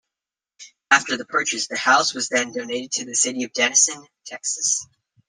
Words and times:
After 0.89 1.15
the 1.15 1.25
purchase, 1.27 1.67
the 1.67 1.77
house 1.77 2.15
was 2.15 2.27
then 2.27 2.51
donated 2.53 2.91
to 2.93 3.05
the 3.05 3.13
city 3.13 3.43
of 3.43 3.53
Denison, 3.53 4.03
Texas. 4.25 4.87